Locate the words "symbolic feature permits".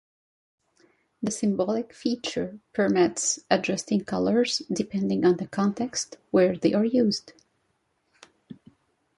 1.29-3.39